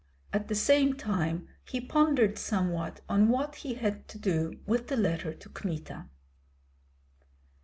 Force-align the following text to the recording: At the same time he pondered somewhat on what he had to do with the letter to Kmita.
At 0.33 0.47
the 0.47 0.55
same 0.55 0.95
time 0.97 1.47
he 1.63 1.79
pondered 1.79 2.39
somewhat 2.39 3.01
on 3.07 3.29
what 3.29 3.57
he 3.57 3.75
had 3.75 4.07
to 4.07 4.17
do 4.17 4.59
with 4.65 4.87
the 4.87 4.97
letter 4.97 5.31
to 5.31 5.47
Kmita. 5.47 6.07